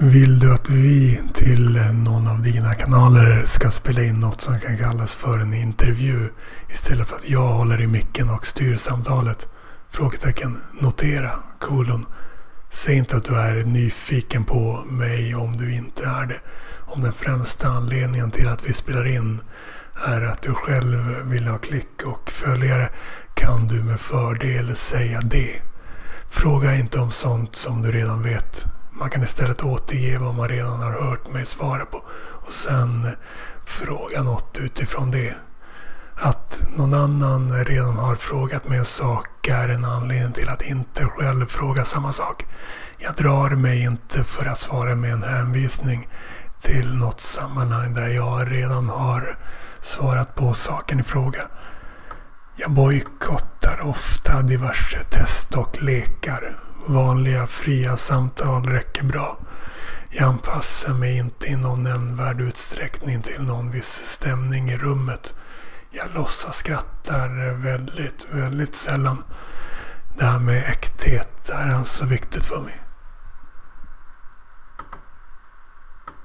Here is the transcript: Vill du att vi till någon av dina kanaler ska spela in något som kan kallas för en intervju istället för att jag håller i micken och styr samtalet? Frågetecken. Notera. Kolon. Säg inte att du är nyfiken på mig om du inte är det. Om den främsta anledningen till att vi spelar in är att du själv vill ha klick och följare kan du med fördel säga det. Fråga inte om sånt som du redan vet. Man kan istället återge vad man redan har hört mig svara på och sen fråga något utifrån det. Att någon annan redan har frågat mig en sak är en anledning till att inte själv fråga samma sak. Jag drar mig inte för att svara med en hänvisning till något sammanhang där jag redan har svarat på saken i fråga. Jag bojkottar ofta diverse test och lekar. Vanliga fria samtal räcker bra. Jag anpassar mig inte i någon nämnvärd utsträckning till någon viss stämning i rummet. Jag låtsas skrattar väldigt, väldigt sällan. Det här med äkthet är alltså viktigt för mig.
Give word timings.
Vill 0.00 0.38
du 0.38 0.52
att 0.52 0.70
vi 0.70 1.20
till 1.34 1.80
någon 1.92 2.28
av 2.28 2.42
dina 2.42 2.74
kanaler 2.74 3.42
ska 3.44 3.70
spela 3.70 4.02
in 4.02 4.20
något 4.20 4.40
som 4.40 4.60
kan 4.60 4.78
kallas 4.78 5.14
för 5.14 5.38
en 5.38 5.54
intervju 5.54 6.28
istället 6.68 7.08
för 7.08 7.16
att 7.16 7.28
jag 7.28 7.48
håller 7.48 7.80
i 7.80 7.86
micken 7.86 8.30
och 8.30 8.46
styr 8.46 8.76
samtalet? 8.76 9.48
Frågetecken. 9.90 10.60
Notera. 10.80 11.30
Kolon. 11.60 12.06
Säg 12.70 12.96
inte 12.96 13.16
att 13.16 13.24
du 13.24 13.36
är 13.36 13.64
nyfiken 13.64 14.44
på 14.44 14.84
mig 14.90 15.34
om 15.34 15.56
du 15.56 15.74
inte 15.74 16.04
är 16.04 16.26
det. 16.26 16.40
Om 16.86 17.00
den 17.00 17.12
främsta 17.12 17.68
anledningen 17.68 18.30
till 18.30 18.48
att 18.48 18.68
vi 18.68 18.72
spelar 18.72 19.06
in 19.06 19.40
är 20.06 20.22
att 20.22 20.42
du 20.42 20.54
själv 20.54 20.98
vill 21.24 21.48
ha 21.48 21.58
klick 21.58 22.02
och 22.04 22.30
följare 22.30 22.88
kan 23.34 23.66
du 23.66 23.82
med 23.82 24.00
fördel 24.00 24.76
säga 24.76 25.20
det. 25.20 25.62
Fråga 26.30 26.76
inte 26.76 26.98
om 26.98 27.10
sånt 27.10 27.56
som 27.56 27.82
du 27.82 27.92
redan 27.92 28.22
vet. 28.22 28.65
Man 28.98 29.10
kan 29.10 29.22
istället 29.22 29.62
återge 29.62 30.18
vad 30.18 30.34
man 30.34 30.48
redan 30.48 30.80
har 30.80 30.92
hört 30.92 31.32
mig 31.32 31.46
svara 31.46 31.84
på 31.84 32.02
och 32.46 32.52
sen 32.52 33.08
fråga 33.64 34.22
något 34.22 34.58
utifrån 34.58 35.10
det. 35.10 35.34
Att 36.14 36.62
någon 36.76 36.94
annan 36.94 37.64
redan 37.64 37.96
har 37.96 38.16
frågat 38.16 38.68
mig 38.68 38.78
en 38.78 38.84
sak 38.84 39.48
är 39.48 39.68
en 39.68 39.84
anledning 39.84 40.32
till 40.32 40.48
att 40.48 40.62
inte 40.62 41.04
själv 41.04 41.46
fråga 41.46 41.84
samma 41.84 42.12
sak. 42.12 42.46
Jag 42.98 43.14
drar 43.14 43.50
mig 43.50 43.82
inte 43.82 44.24
för 44.24 44.46
att 44.46 44.58
svara 44.58 44.94
med 44.94 45.12
en 45.12 45.22
hänvisning 45.22 46.08
till 46.58 46.96
något 46.96 47.20
sammanhang 47.20 47.94
där 47.94 48.08
jag 48.08 48.52
redan 48.52 48.88
har 48.88 49.38
svarat 49.80 50.34
på 50.34 50.54
saken 50.54 51.00
i 51.00 51.02
fråga. 51.02 51.40
Jag 52.56 52.70
bojkottar 52.70 53.55
ofta 53.82 54.42
diverse 54.42 54.98
test 55.10 55.54
och 55.54 55.82
lekar. 55.82 56.58
Vanliga 56.86 57.46
fria 57.46 57.96
samtal 57.96 58.64
räcker 58.64 59.04
bra. 59.04 59.38
Jag 60.10 60.28
anpassar 60.28 60.94
mig 60.94 61.16
inte 61.16 61.46
i 61.46 61.56
någon 61.56 61.82
nämnvärd 61.82 62.40
utsträckning 62.40 63.22
till 63.22 63.42
någon 63.42 63.70
viss 63.70 64.02
stämning 64.04 64.70
i 64.70 64.78
rummet. 64.78 65.34
Jag 65.90 66.06
låtsas 66.14 66.56
skrattar 66.56 67.54
väldigt, 67.62 68.26
väldigt 68.32 68.74
sällan. 68.74 69.24
Det 70.18 70.24
här 70.24 70.38
med 70.38 70.64
äkthet 70.70 71.48
är 71.48 71.74
alltså 71.74 72.06
viktigt 72.06 72.44
för 72.44 72.60
mig. 72.60 72.85